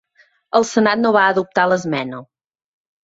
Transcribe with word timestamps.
El 0.59 0.63
senat 0.69 1.03
no 1.03 1.11
va 1.17 1.25
adoptar 1.33 1.67
l'esmena. 1.73 2.23